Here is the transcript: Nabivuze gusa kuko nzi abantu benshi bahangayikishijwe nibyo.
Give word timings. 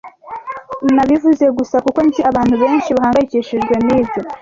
Nabivuze 0.95 1.45
gusa 1.57 1.75
kuko 1.85 1.99
nzi 2.07 2.19
abantu 2.29 2.55
benshi 2.63 2.89
bahangayikishijwe 2.97 3.73
nibyo. 3.85 4.19